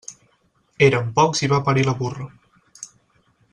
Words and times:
Érem 0.85 1.11
pocs 1.19 1.43
i 1.47 1.51
va 1.53 1.61
parir 1.69 1.85
la 1.91 1.95
burra. 2.01 2.29